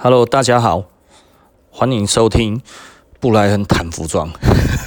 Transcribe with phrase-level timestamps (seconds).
[0.00, 0.84] Hello，大家好，
[1.70, 2.62] 欢迎收听
[3.18, 4.30] 布莱恩谈服装。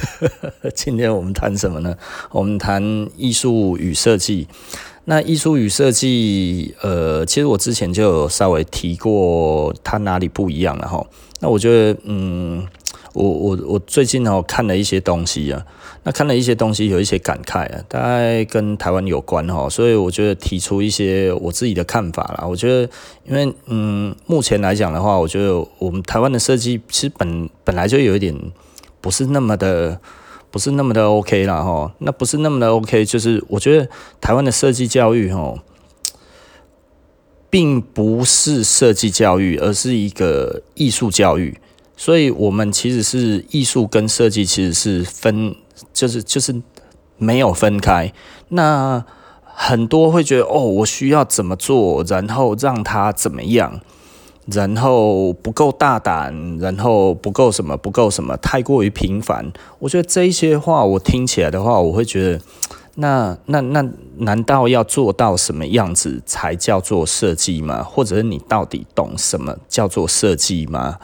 [0.74, 1.94] 今天我们谈什么呢？
[2.30, 2.82] 我们谈
[3.18, 4.48] 艺术与设计。
[5.04, 11.04] 那艺术与设计，呃，其实我之前就有稍微提过，它哪里不一样了哈。
[11.40, 12.66] 那我觉得，嗯。
[13.12, 15.66] 我我我最近哦看了一些东西啊，
[16.04, 22.44] 那看了一些东西有一些感慨啊，大概跟台湾有关哈，所以我觉得提出一些我自己的看法啦。
[22.46, 22.90] 我觉得，
[23.24, 28.36] 因为嗯，目前来讲的话，我觉得我们台湾的设计其实本本来就有一点
[29.00, 30.00] 不是那么的，
[30.50, 31.94] 不是那么的 OK 啦哈。
[31.98, 33.88] 那不是那么的 OK，就是我觉得
[34.20, 35.54] 台湾的设计教育哈，
[37.48, 41.58] 并不是设计教育，而是一个艺术教育。
[41.96, 45.54] 所以，我们其实是艺术跟设计其实是分，
[45.92, 46.62] 就是就是
[47.18, 48.12] 没有分开。
[48.48, 49.04] 那
[49.44, 53.80] 很多会觉得，哦，我需要怎么做，然后让他怎么样，
[54.46, 59.52] 然后不够大胆，然后不够什么，不够什么，太过于平凡。
[59.78, 62.40] 我觉得这些话，我听起来的话，我会觉得，
[62.96, 67.82] 那那那，难道要做到什么样子才叫做设计吗？
[67.82, 70.98] 或者是你到底懂什么叫做设计吗？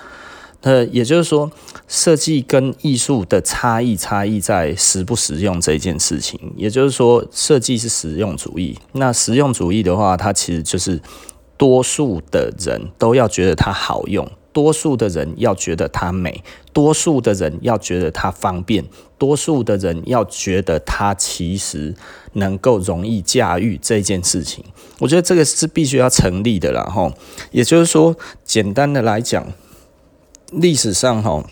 [0.62, 1.50] 呃，也就是说，
[1.86, 6.38] 设计跟艺术的差异，差异在实不实用这件事情。
[6.56, 11.00] 也就是说，设计是实用主义，那实用主义的话，它其实就是
[11.56, 18.84] 多数的人都要觉得它好用，多数的人要觉得它美，多数的人要觉得它方便，
[19.16, 21.94] 多数的人要觉得它其实
[22.32, 24.64] 能够容易驾驭这件事情。
[24.98, 27.12] 我觉得这个是必须要成立的啦，哈。
[27.52, 29.46] 也就是说，简单的来讲。
[30.52, 31.44] 历史上哈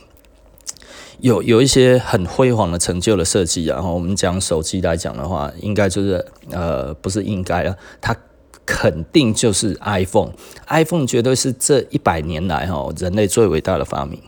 [1.21, 8.17] 有有一些很辉煌的成就的设计，然后我们讲手机来讲的话，应该就是呃不是应该啊，它
[8.65, 14.21] 肯定就是 iPhone，iPhone 绝对是这一百年来哈人类最伟大的发明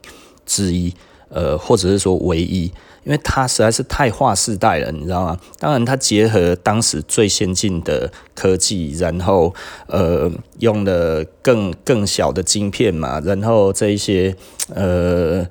[0.47, 0.95] 之一，
[1.29, 2.73] 呃或者是说唯一。
[3.05, 5.39] 因为它实在是太划时代了，你知道吗？
[5.59, 9.55] 当然，它结合当时最先进的科技，然后
[9.87, 14.37] 呃，用了更更小的晶片嘛，然后这一些
[14.75, 15.47] 呃，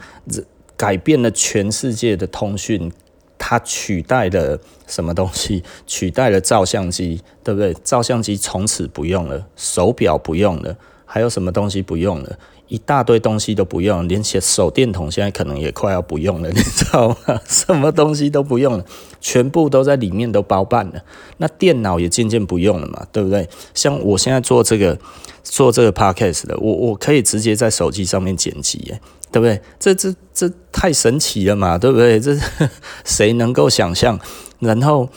[0.75, 2.91] 改变了全世界的通讯。
[3.40, 5.64] 它取代了什么东西？
[5.85, 7.72] 取代了照相机，对不对？
[7.84, 10.75] 照相机从此不用了，手表不用了，
[11.07, 12.38] 还有什么东西不用了？
[12.68, 17.40] 一大堆东西都不用，连起手电筒现在可能也快要不用了， 你知道吗？
[17.47, 18.85] 什么东西都不用了，
[19.22, 21.01] 全部都在里面都包办了。
[21.38, 23.47] 那电脑也渐渐不用了嘛，对不对？
[23.73, 25.00] 像我现在做这个
[25.44, 29.00] 做这个 podcast 的，我我可以直接在手机上面剪辑，耶，
[29.31, 29.62] 对不对？
[29.79, 32.19] 这这这太神奇了嘛，对不对？
[32.19, 32.38] 这
[33.06, 34.19] 谁能够想象？
[34.59, 35.07] 然后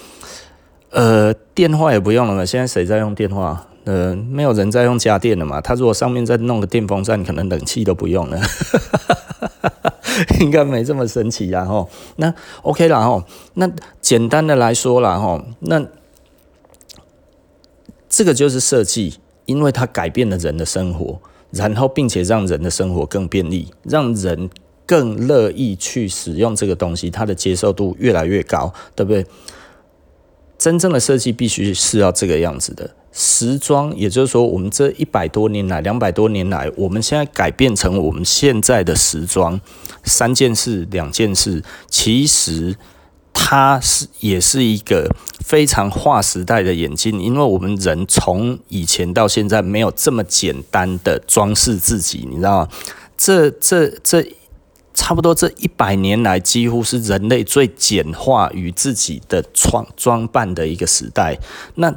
[0.91, 3.67] 呃，电话也不用了嘛，现在谁在用电话？
[3.85, 5.61] 呃，没有人在用家电了嘛？
[5.61, 8.39] 他如果上面再弄个电风扇，可能冷气都不用了，
[10.41, 11.65] 应该没这么神奇呀！
[11.65, 13.25] 吼，那 OK 了吼，
[13.55, 13.71] 那
[14.01, 15.85] 简单的来说了吼，那
[18.09, 21.19] 这个就是设计，因为它改变了人的生活，
[21.51, 24.51] 然后并且让人的生活更便利，让人
[24.85, 29.25] 更乐意去使用这个东西，它的接受度越来越高，对不对？
[30.59, 32.91] 真正的设计必须是要这个样子的。
[33.13, 39.61] 时装，也就是说，我们这一百多年来、两百多年来，我们现在改变成我们现在的时装，
[40.05, 42.77] 三件事、两件事，其实
[43.33, 45.13] 它是也是一个
[45.45, 52.69] 非常划时代的演进，因为我们人从以前到现在没有这么简单的装饰自己，你知道吗？
[53.19, 54.25] 这、这、这。
[54.93, 61.39] 差不多这一百年来，几乎是人类最简化于自己的装装扮的一个时代。
[61.77, 61.97] 那。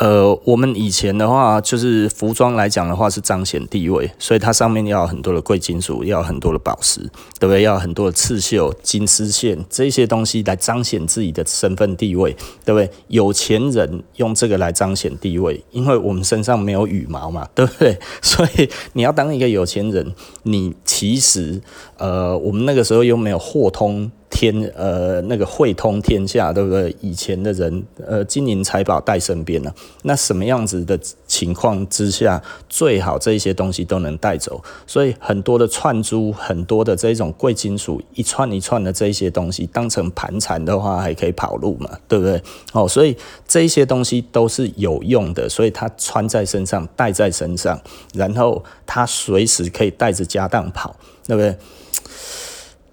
[0.00, 7.02] 呃，我们以前的话，就是服装来讲的话，是彰显地位，所以它上面要很多的贵金属，要很多的宝石，
[7.38, 7.60] 对不对？
[7.60, 12.34] 要很多的刺绣、金丝线这些东西来彰显自己的身份地位，
[12.64, 12.90] 对不对？
[13.08, 17.98] 有钱人用这个来彰显地位，因为我们身上没有羽毛嘛，对不对？
[18.22, 20.14] 所以你要当一个有钱人，
[20.44, 21.60] 你其实
[21.98, 24.10] 呃，我们那个时候又没有货通。
[24.30, 26.94] 天呃，那个汇通天下，对不对？
[27.00, 29.74] 以前的人呃，金银财宝带身边了，
[30.04, 34.62] 那什么样子的情况之下，最好这些东西都能带走？
[34.86, 42.40] 所以很多的串珠，很多的这种贵金属，一串一串的这些东西，当成盘缠的话，还可以跑路嘛，对不对？
[42.72, 43.16] 哦，所以
[43.48, 47.78] 这些东西都是有用的，所以它穿在身上，带在身上，
[48.14, 50.94] 然后它随时可以带着家当跑，
[51.26, 51.56] 对不对？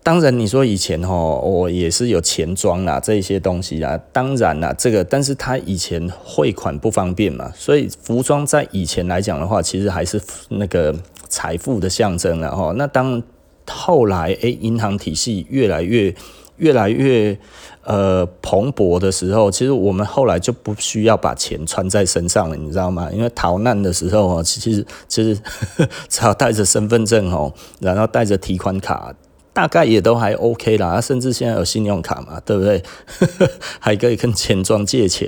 [0.07, 3.99] 当然，你说以前哦，我也是有钱庄啦，这些东西啦。
[4.13, 10.17] 当然啦，这个，但是他以前汇款不方便嘛，所以服装在以前来讲的话，其实还是
[10.47, 10.95] 那个
[11.27, 12.73] 财富的象征了哈。
[12.77, 13.21] 那当
[13.69, 16.15] 后来诶，银行体系越来越
[16.55, 17.37] 越来越
[17.83, 23.09] 呃蓬勃的时候，其实我们后来就不需要把钱穿在身上了，你知道吗？
[23.11, 25.37] 因为逃难的时候其实其实
[26.07, 29.13] 只要带着身份证哦，然后带着提款卡。
[29.57, 32.83] 大概也都还 OK 啦，甚至现在有信用卡嘛，对不对？
[33.81, 35.27] 还可以跟钱庄借钱，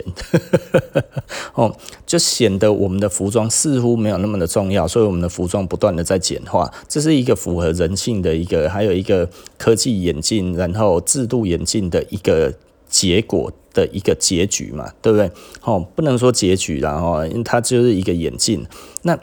[1.55, 9.27] 哦，就显得我们的服装似乎没有那么的重要，所以我们的服装不断的在简化，这是一个符合人性的一个，还有一个
[9.57, 12.53] 科技演进，然后制度演进的一个
[12.87, 15.31] 结果的一个结局嘛，对不对？
[15.63, 18.63] 哦，不能说结局啦，哦，因为它就是一个演进，
[19.01, 19.17] 那。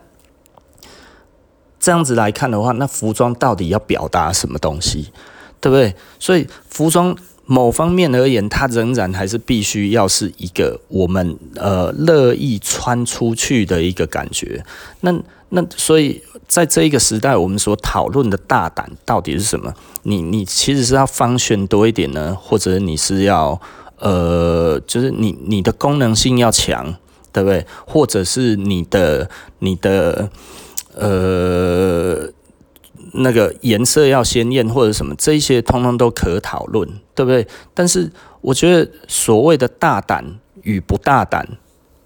[1.86, 5.12] 这样子来看的话，那服装到底要表达什么东西，
[5.60, 5.94] 对不对？
[6.18, 14.64] 所以服装某方面而言，它仍然还是必须要是一个我们呃乐意穿出去的一个感觉。
[15.02, 15.14] 那
[15.50, 19.72] 那所以在这一个时代，我们所讨论的大胆到底是什么？
[20.02, 23.60] 你你其实是要方选多一点呢，或者你是要
[24.00, 26.96] 呃，就是你你的功能性要强，
[27.32, 27.64] 对不对？
[27.86, 29.30] 或者是你的
[29.60, 30.28] 你的。
[30.96, 32.28] 呃，
[33.12, 37.46] 那个颜色要鲜艳或者什么，这一些通通都可讨论，对不对？
[37.74, 38.10] 但是
[38.40, 41.46] 我觉得所谓的大胆与不大胆，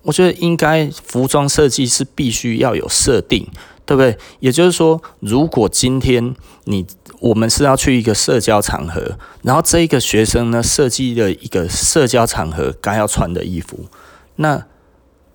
[0.02, 3.46] 我觉得应该服装设计是必须要有设定，
[3.86, 4.18] 对不对？
[4.40, 6.34] 也就是说，如果今天
[6.64, 6.84] 你
[7.20, 13.86] 我们是要去一个社交场合，然后这一个学生呢设计了一个社交场合该要穿的衣服，
[14.36, 14.66] 那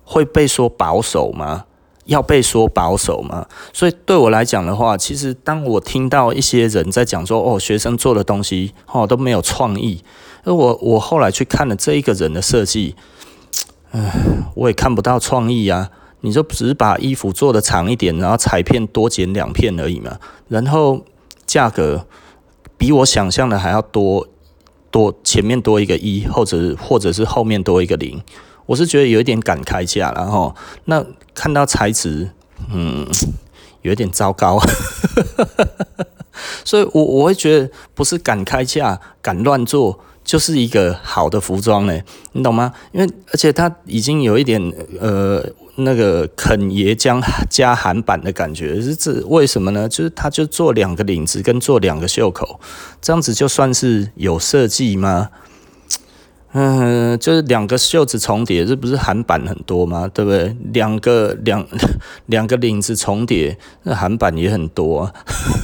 [0.03, 1.65] 会被说保守吗？
[2.05, 3.45] 要被说保守吗？
[3.73, 10.03] 所以对我来讲的话，其实当我听到一些人在讲说，哦，学生做的东西哦都没有创意，
[10.43, 12.95] 而我我后来去看了这一个人的设计，
[13.91, 14.09] 嗯，
[14.55, 15.89] 我也看不到创意啊。
[16.21, 20.17] 你就只是把衣服做得长一点，然后裁片多剪两片而已嘛，
[20.47, 21.05] 然后
[21.45, 22.07] 价格
[22.79, 24.27] 比我想象的还要多
[24.89, 28.19] 多，前面多一个一，或者或者是后面多一个零。
[28.65, 32.31] 我是觉得有一点敢开价了哈，那看到材质，
[32.71, 33.07] 嗯，
[33.81, 34.59] 有点糟糕，
[36.65, 42.73] 所以我我会觉得不是敢开价、敢乱做，就是一个好的服装嘞，你懂吗？
[42.91, 45.45] 因为而且它已经有一点呃
[45.75, 49.87] 那个肯爷将加韩版的感觉，是这为什么呢？
[49.87, 52.59] 就是它就做两个领子跟做两个袖口，
[53.01, 55.29] 这样子就算是有设计吗？
[56.57, 60.09] 嗯，就是两个袖子重叠，这不是韩版很多吗？
[60.13, 60.55] 对不对？
[60.71, 61.67] 两个两
[62.27, 65.13] 两个领子重叠，那韩版也很多啊。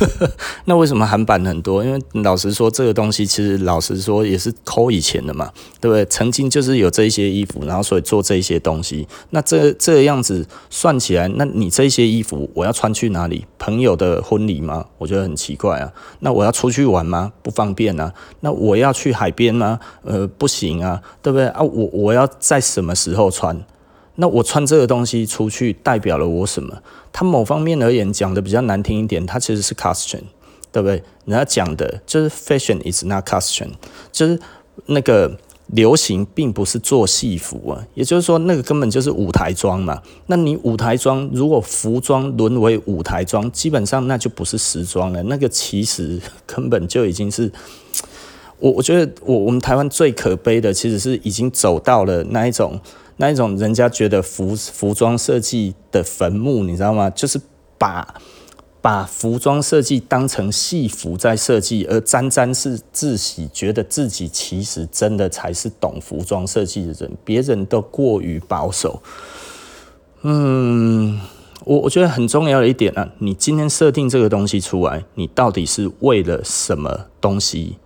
[0.66, 1.82] 那为什么韩版很多？
[1.82, 5.50] 因为老实说，这个东西其实老实说也是抠以前的嘛，
[5.80, 6.04] 对不对？
[6.08, 9.08] 曾经就是有这些衣服，然后所以做这些东西。
[9.30, 13.46] 那这这样子算起来，那你这些衣服我要穿去哪里？
[13.58, 14.86] 朋友的婚礼吗？
[14.98, 15.94] 我觉得很奇怪啊。
[16.20, 17.32] 那我要出去玩吗？
[17.42, 18.14] 不方便啊。
[18.42, 19.80] 那我要去海边吗？
[20.04, 20.81] 呃，不行。
[20.84, 21.62] 啊，对不对啊？
[21.62, 23.58] 我我要在什么时候穿？
[24.16, 26.78] 那我穿这个东西出去代表了我什么？
[27.14, 30.24] 它某方面而言讲的比较难听一点，它其实是 costume，
[30.72, 31.02] 对不对？
[31.26, 33.72] 人家讲的就是 fashion is not costume，
[34.12, 34.38] 就是
[34.88, 35.38] 那个
[35.68, 40.02] 流行并不是做戏服啊，也就是说那个根本就是舞台装嘛。
[40.28, 47.52] 那你舞台装如果服装沦为舞台装，基本上那就不是时装了，那个其实 根本就已经是。
[48.62, 52.80] 我我觉得我我们台湾最可悲的，其实是已经走到了那一种
[53.18, 57.10] 那一种人家觉得服服装设计的坟墓，你知道吗？
[57.10, 57.42] 就是
[57.80, 58.16] 把
[58.80, 69.02] 把服装设计当成戏服在设计，而沾沾是自喜，觉得自己其实真的才是懂服装设计的人，别人都过于保守。
[70.22, 71.20] 嗯，
[71.66, 77.78] 我我觉得很重要的一点啊，你今天设定这个东西出来，你到底是为了什么东西？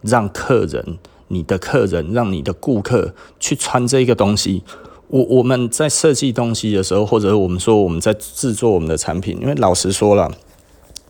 [0.00, 4.62] 让客人，你的客人，让你的顾客去穿这个东西。
[5.08, 10.30] 我我们在设计东西的时候，或者我们说我们在制作我们的产品，因为老实说了，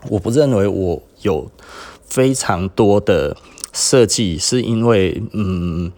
[0.09, 1.51] 我不认为我有
[2.07, 3.37] 非常多的
[3.73, 5.93] 设计，是因为嗯，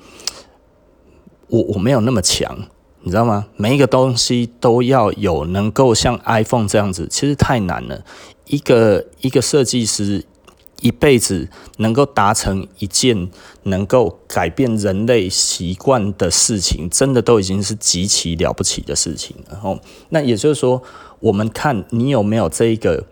[1.48, 2.58] 我我没有那么强，
[3.02, 3.46] 你知道吗？
[3.56, 8.02] 每一个东西都要有能够像 iPhone 这样子，其实太难了。
[8.46, 10.24] 一个一个设计师。
[10.80, 13.28] 一辈子能够达成一件
[13.64, 19.36] 能够改变人类习惯的事情，真的都已经是极其了不起的事情。
[19.50, 20.82] 然后，那也就是说，
[21.20, 23.04] 我们看你有没有这一个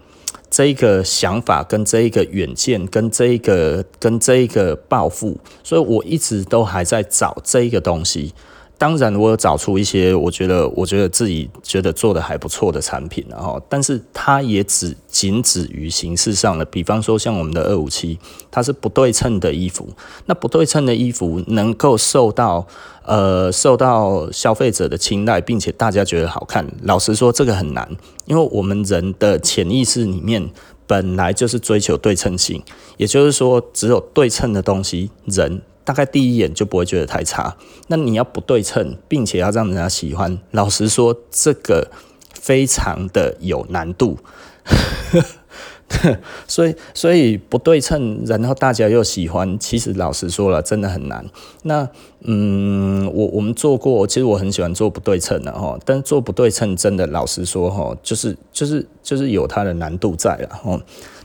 [0.51, 5.39] 这一个想法，跟这一个远见，跟这一个跟这一个抱负。
[5.63, 8.33] 所以我一直都还在找这一个东西。
[8.79, 16.65] 当然，我有找出一些我觉得我觉得自己觉得做的还不错的产品，然后，但是它也只仅止于形式上的。
[16.65, 18.17] 比方说，像我们的二五七，
[18.53, 19.89] 它是不对称的衣服。
[20.27, 22.65] 那不对称的衣服能够受到
[23.05, 26.65] 呃受到消费者的青睐，并且大家觉得好看。
[26.83, 27.91] 老实说，这个很难，
[28.27, 30.49] 因为我们人的潜意识里面
[30.87, 32.63] 本来就是追求对称性，
[32.97, 35.63] 也就是说，只有对称的东西，人。
[35.88, 37.57] 大概第一眼就不会觉得太差。
[37.87, 41.90] 那你要不对称，并且要让人家喜欢，老实说，这个
[42.35, 44.18] 非常的有难度。
[46.47, 51.25] 所以，所以不对称，然后大家又喜欢，其实老实说了，真的很难。
[51.62, 51.88] 那，
[52.21, 60.78] 嗯，我我们做过，其实我很喜欢做不对称的哈，但做不对称真的，老实说哈，就是就是就是有它的难度在了哈。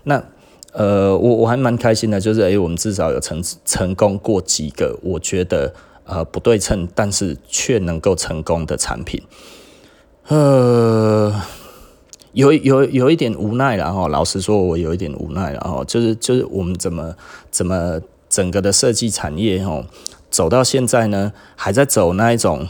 [0.05, 0.23] 那。
[0.73, 9.21] 呃，我我还蛮开心的，就是诶、欸，我们至少有成成功过几个，我觉得呃不对称，但是却能够成功的产品。
[10.27, 11.33] 呃，
[12.31, 17.15] 有有有一点无奈了哈，老实说，我有一点无奈了哈，就是就是我们怎么
[17.51, 19.83] 怎么整个的设计产业哈，
[20.31, 22.67] 走到现在呢，还在走那一种。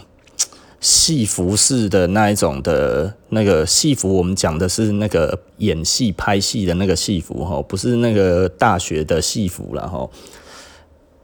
[0.84, 10.06] 戏服式的那一种的那个戏服，我们讲的是那个演戏拍戏的那个戏服哈，不是那个大学的戏服了哈。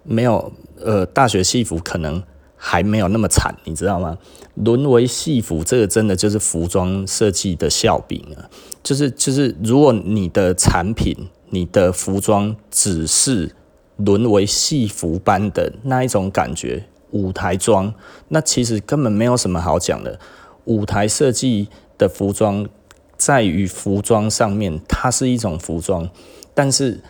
[0.03, 0.51] 没有，
[0.83, 2.23] 呃，大学戏服可能
[2.57, 4.17] 还没有那么惨，你知道吗？
[4.55, 8.49] 沦为戏服，这个真的就是服装设计的笑柄啊！
[8.83, 11.15] 就是就是，如果你的产品、
[11.51, 13.55] 你的服装只是
[13.97, 16.87] 沦为戏服般的那一种感觉。
[17.13, 17.93] 舞台装，
[18.29, 20.19] 那其实根本没有什么好讲的。
[20.65, 22.69] 舞台设计的服装，
[23.17, 26.09] 在于服装上面，它是一种服装。
[26.55, 27.01] 但是，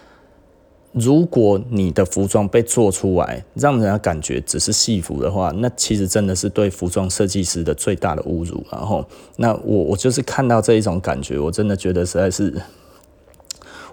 [0.92, 8.64] 如果你的服装被做出来，让人家感觉只是戏服的话，那其实真的是对服装设计师的最大的侮辱。
[8.70, 12.62] 然后，那我我就是看到这一种感觉，我真的觉得实在是，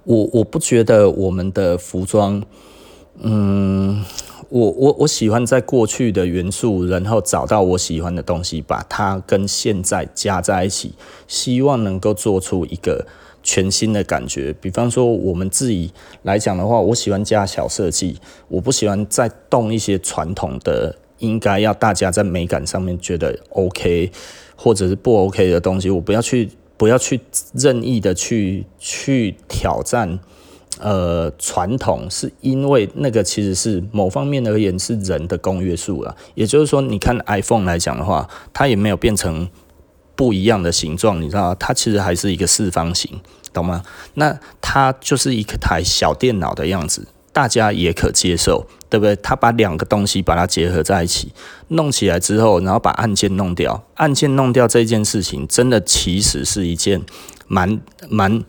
[0.04, 2.42] 我我不觉得我们的服装，
[3.20, 4.04] 嗯。
[4.50, 10.94] 我我我喜欢在过去的元素，然后找到我喜欢的东西，把它跟现在加在一起，
[11.28, 13.06] 希望能够做出一个
[13.44, 14.54] 全新的感觉。
[14.62, 15.92] 比方说，我们自己
[16.24, 24.10] 来讲的话，我喜欢加小设计，我不喜欢再动一些传统的，应该要大家在美感上面觉得 OK
[24.56, 27.20] 或者是不 OK 的东西，我不要去不要去
[27.54, 30.20] 任意的去去挑战。
[30.80, 39.50] 呃，传统是因为那个其实是某方面而言是人的公约数了，也就是说，你看 iPhone 来讲的话，它也没有变成
[40.16, 43.20] 不一样的形状，你知道，它其实还是一个四方形，
[43.52, 43.82] 懂吗？
[44.14, 49.16] 那它就是一台小电脑的样子，大家也可接受，对不对？
[49.18, 51.34] 它把两个东西把它结合在一起，
[51.70, 57.02] 弄起来之后，然后把按键弄掉，按键弄掉这件事情，真的其实是一件
[57.48, 57.80] 蛮
[58.10, 58.44] 蛮。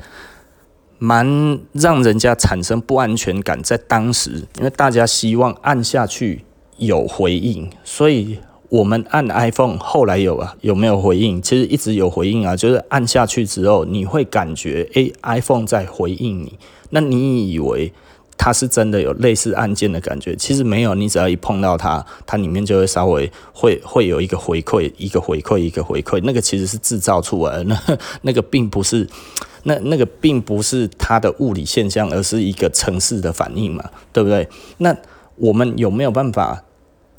[0.98, 6.44] 蛮让人家产生不安全感，在当时，因为大家希望按下去
[6.76, 8.38] 有回应，所以
[8.68, 11.40] 我们按 iPhone 后来有啊，有没有回应？
[11.40, 16.58] 其实一直有回应啊，就是按下去之后，你会感觉诶、iPhone 在回应你，
[16.90, 17.92] 那你以为
[18.48, 20.34] 它是真的有类似按键的感觉？
[20.34, 29.06] 其实没有，你只要一碰到它，它里面就会稍微会会有一个回馈，一个回馈，一个回馈，那个其实是制造出来的，那 那个并不是。
[29.64, 34.48] 那那个并不是它的物理现象，而是一个城市的反应嘛，对不对？
[34.78, 34.96] 那
[35.36, 36.64] 我们有没有办法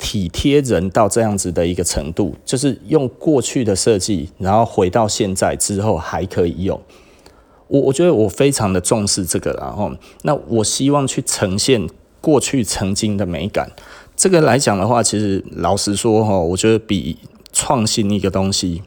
[0.00, 2.34] 体贴人到这样子的一个程度？
[2.44, 6.80] 就是用过去的设计，然后回到现在之后还可以用。
[7.70, 9.90] 我我觉得我非常的重视这个，然后
[10.22, 11.88] 那我希望去呈现
[12.20, 13.70] 过去曾经的美感。
[14.14, 17.16] 这个来讲的话，其实老实说哈，我觉得比
[17.52, 18.82] 创新一个东西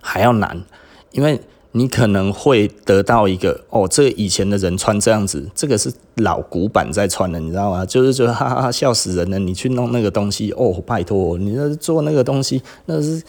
[0.00, 0.62] 还要难，
[1.10, 1.40] 因为。
[1.74, 7.86] 你可能会得到一个哦，这以前的人穿这样子，这个是老古板在穿的，你知道吗？
[7.86, 9.38] 就是觉得哈哈哈笑死人了。
[9.38, 13.22] 你去弄那个东西哦，拜托，你那做那个东西那是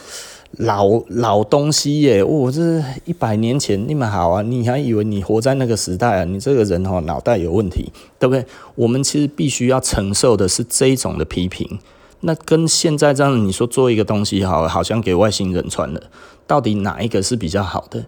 [0.57, 6.23] 老老东西耶，哦，这一百年前你们好啊，你还以为你活在那个时代啊？
[6.23, 8.45] 你这个人哦，脑袋有问题，对不对？
[8.75, 11.79] 我们其实必须要承受的是这一种的批评。
[12.21, 16.03] 那跟现在这样，你说做一个东西好，好像给外星人穿的，
[16.45, 18.05] 到底哪一个是比较好的？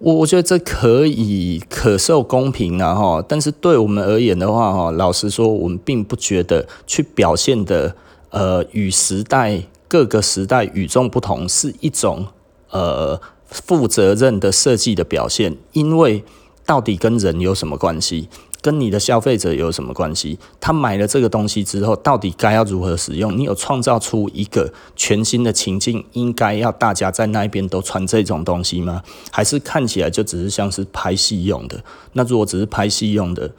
[0.00, 7.94] 我我觉得这可以可受公平啊哈，但是对我们而言的话哈，老实说，我们并不觉得去表现的
[8.30, 12.26] 呃与时代各个时代与众不同是一种
[12.70, 16.24] 呃负责任的设计的表现，因为
[16.66, 18.28] 到底跟人有什么关系？
[18.60, 20.38] 跟你的消费者有什么关系？
[20.58, 23.36] 他买了这个东西之后，到底该要如何使用？
[23.36, 29.02] 你有创造出一个全新的情境，应该要大家在那边都穿这种东西吗？
[29.30, 31.84] 还是看起来就只是像是拍戏用的？
[32.14, 33.50] 那如果只是拍戏用的，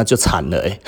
[0.00, 0.80] 那就惨了哎、欸！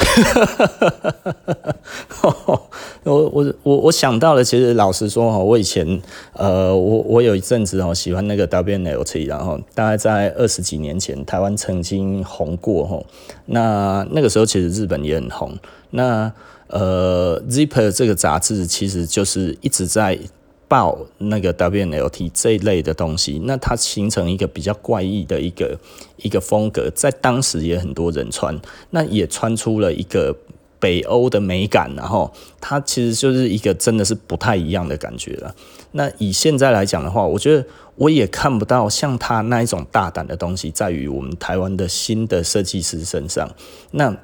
[3.04, 6.00] 我我我我想到了，其实老实说哈，我以前
[6.33, 13.02] 呃，我我有一阵子哦喜欢那个 WNLT，然后大概在二十几年前，台湾曾经红过哈。
[13.45, 15.59] 那那个时候其实日本也很红。
[15.90, 16.33] 那
[16.69, 20.19] 呃，Zipper 这个杂志其实就是一直在。
[20.73, 25.79] 报那个 WLT 这一类的东西，那它形成一个比较怪异的一个
[26.17, 30.35] 一个风格，在当时也很多人穿，那也穿出了一个
[30.81, 35.55] 北欧的美感，然后它其实就是一个真的是不太一样的感觉了。
[35.91, 37.62] 那以现在来讲的话，我觉得
[37.97, 43.47] 我也看不到像它那一种大胆的东西，在于我们台湾的新的设计师身上。
[43.91, 44.17] 那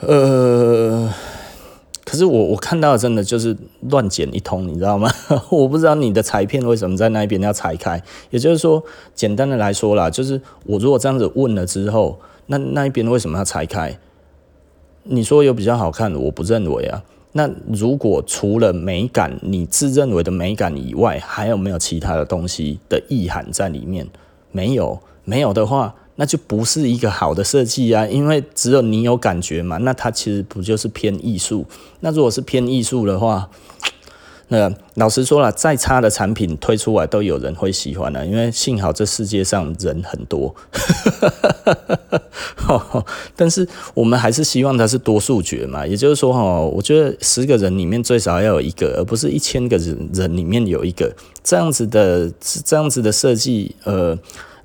[0.00, 1.10] 呃。
[2.08, 3.54] 可是我我看到真的就是
[3.90, 5.10] 乱剪一通，你知道吗？
[5.52, 8.02] 我不知道你的裁片为什么在那边要裁开。
[8.30, 8.82] 也就是说，
[9.14, 13.98] 简单的来说啦，就是我如果这样子问了之后，那那一边为什么要裁开？
[15.02, 17.04] 你说有比较好看的，我不认为啊。
[17.32, 24.08] 那如果除了美感，你自认为的美感以外，还有没有其他的东西的意涵在里面？
[24.50, 25.94] 没有，没有的话。
[26.20, 31.64] 那就不是一个好的设计啊，因为只有你有感觉嘛，那它其实不就是偏艺术？
[32.00, 33.48] 那如果是偏艺术的话，
[34.48, 40.52] 那老实说了，再差的产品推出来都有人会喜欢的，因为幸好这世界上人很多。
[43.36, 52.28] 但是我们还是希望它是多数决嘛，也就是说哈，我觉得十个人里面最少要有一个，而不是一千个人人里面有一个这样子的，
[52.64, 54.18] 这样子的设计，呃。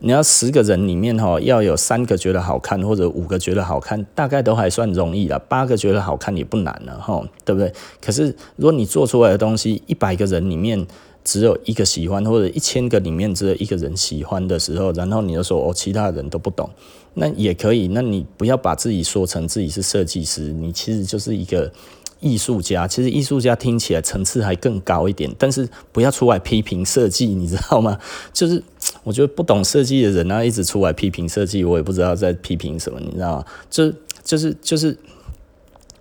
[0.05, 5.39] 你要十个人里面哈，要有三个觉得好看，或者五个觉得好看，大概都还算容易了。
[5.39, 7.71] 八个觉得好看也不难了哈，对不对？
[8.01, 10.85] 可是如果你做出来的东西，一百个人里面
[11.23, 16.69] 只有一个喜欢，或者一千个里面只有一个人喜欢的时候，然后你就说哦，其他人都不懂，
[17.13, 17.87] 那也可以。
[17.87, 21.71] 那你不要把自己说成自己是设计师，你其实就是一个。
[22.19, 27.99] 艺术家其实艺术家听起来层次还更高一点，但是不要出来批评设计，你知道吗？
[28.31, 28.63] 就是
[29.03, 33.45] 我觉得不懂设计的人啊，一直出来批评设计，我也不知道在批评什么，你知道吗？
[33.69, 34.97] 就就是就是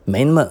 [0.05, 0.49] 没那么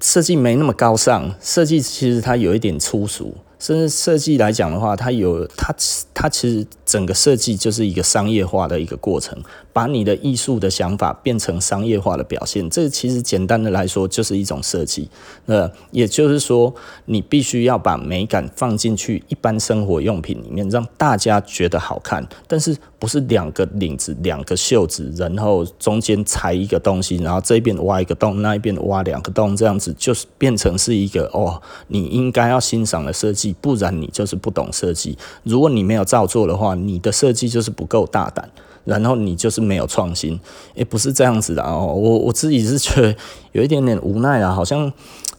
[0.00, 3.36] 设计没那么高尚，设计其实它有一点粗俗。
[3.58, 5.74] 甚至设计来讲的话，它有它
[6.14, 9.40] 它其实整个设计就是一个商业化的一个过程，
[9.72, 12.68] 把你的艺术的想法变成商业化的表现。
[12.68, 15.08] 这其实简单的来说就是一种设计。
[15.46, 16.74] 那也就是说，
[17.04, 22.26] 你必须要把美感放进去一般生活用品里面，让大家觉得好看。
[22.48, 33.54] 但是不是两个领子、两个袖子，然后中间裁一个东西，然后这边挖一个洞，那一边挖两个洞，这样子就是变成是一个哦，你应该要欣赏的设计。
[33.60, 35.16] 不然你就是不懂设计。
[35.44, 38.50] 如果你没有照做的话，你的设计就是不够大胆，
[38.84, 40.38] 然后你就是没有创新。
[40.74, 41.86] 也不是这样子的哦。
[41.94, 43.16] 我我自己是觉得
[43.52, 44.92] 有一点点无奈啊，好像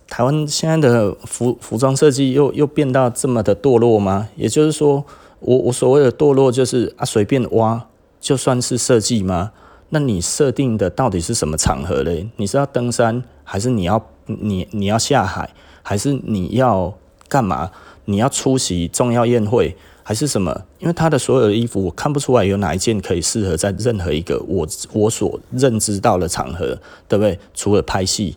[0.07, 4.29] 台湾现在的服服装设计又又变到这么的堕落吗？
[4.35, 5.03] 也就是说，
[5.39, 7.87] 我我所谓的堕落就是啊，随便挖
[8.19, 9.51] 就算是设计吗？
[9.89, 12.29] 那你设定的到底是什么场合嘞？
[12.37, 15.49] 你是要登山，还是你要你你要下海，
[15.81, 16.93] 还是你要
[17.27, 17.71] 干嘛？
[18.05, 19.75] 你要出席重要宴会
[20.11, 20.65] 还是什么？
[20.79, 27.39] 因为他的所有的衣服，我看不出来有哪一件可以适合在任何一个我我所认知到的场合，对不对？
[27.53, 28.35] 除了拍戏，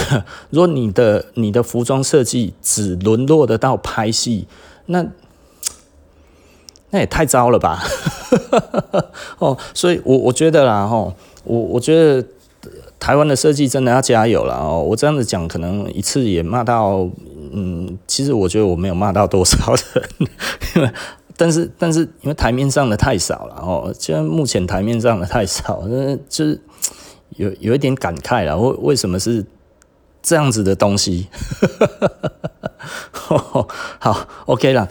[0.50, 4.46] 如果你的你的服装设计只沦落得到拍戏，
[4.84, 5.06] 那
[6.90, 7.82] 那也太糟了吧？
[9.40, 12.28] 哦，所以我我觉得啦，吼，我我觉得
[13.00, 14.84] 台湾的设计真的要加油了哦。
[14.86, 17.08] 我这样子讲，可能一次也骂到。
[17.54, 20.08] 嗯，其实我觉得我没有骂到多少人，
[20.76, 20.90] 因为
[21.36, 25.82] 但是但是因为台面上的太少了哦，现在目前台面上的太少，
[26.28, 26.60] 就是
[27.36, 28.56] 有有一点感慨了。
[28.58, 29.44] 为为什么是
[30.22, 31.28] 这样子的东西？
[33.98, 34.88] 好，OK 了。